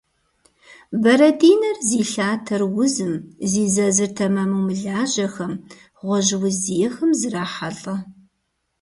[1.01, 3.13] Бэрэтӏинэр зи лъатэр узым,
[3.51, 5.53] зи зэзыр тэмэму мылажьэхэм,
[5.99, 7.95] гъуэжь уз зиӏэхэми зрахьэлӏэ.